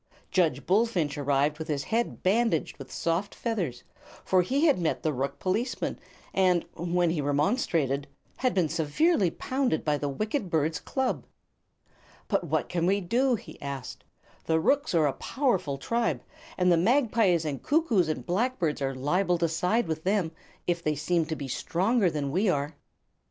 Judge 0.31 0.65
Bullfinch 0.65 1.15
arrived 1.15 1.59
with 1.59 1.67
his 1.67 1.83
head 1.83 2.23
bandaged 2.23 2.77
with 2.79 2.91
soft 2.91 3.35
feathers, 3.35 3.83
for 4.25 4.41
he 4.41 4.65
had 4.65 4.79
met 4.79 5.03
the 5.03 5.13
rook 5.13 5.37
policeman 5.37 5.99
and, 6.33 6.65
when 6.75 7.11
he 7.11 7.21
remonstrated, 7.21 8.07
had 8.37 8.55
been 8.55 8.67
severely 8.67 9.29
pounded 9.29 9.85
by 9.85 9.99
the 9.99 10.09
wicked 10.09 10.49
bird's 10.49 10.79
club. 10.79 11.27
"But 12.27 12.43
what 12.45 12.67
can 12.67 12.87
we 12.87 12.99
do?" 12.99 13.35
he 13.35 13.61
asked. 13.61 14.03
"The 14.45 14.59
rooks 14.59 14.95
are 14.95 15.05
a 15.05 15.11
very 15.11 15.19
powerful 15.19 15.77
tribe, 15.77 16.23
and 16.57 16.71
the 16.71 16.77
magpies 16.77 17.45
and 17.45 17.61
cuckoos 17.61 18.07
and 18.09 18.25
blackbirds 18.25 18.81
are 18.81 18.95
liable 18.95 19.37
to 19.37 19.47
side 19.47 19.85
with 19.85 20.03
them, 20.03 20.31
if 20.65 20.81
they 20.83 20.95
seem 20.95 21.27
to 21.27 21.35
be 21.35 21.47
stronger 21.47 22.09
than 22.09 22.31
we 22.31 22.49
are." 22.49 22.75